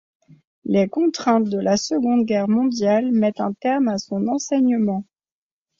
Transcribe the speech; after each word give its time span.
Les 0.65 0.87
contraintes 0.89 1.43
de 1.49 1.59
la 1.59 1.77
Seconde 1.77 2.25
Guerre 2.25 2.47
mondiale 2.47 3.11
mettent 3.11 3.39
un 3.39 3.53
terme 3.53 3.87
à 3.87 3.99
son 3.99 4.27
enseignement. 4.29 5.05